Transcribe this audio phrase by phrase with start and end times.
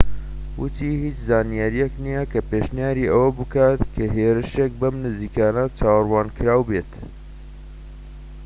[0.61, 6.91] وتی هیچ زانیاریەک نیە کە پێشنیاری ئەوە بکات کە هێرشێک بەم نزیکانە چاوەڕوانکراو بێت